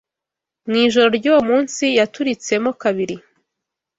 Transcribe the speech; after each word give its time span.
Mwijoro 0.67 1.07
ry’uwo 1.17 1.41
munsi 1.49 1.83
yaturitsemo 1.97 2.71
kabiri 2.81 3.15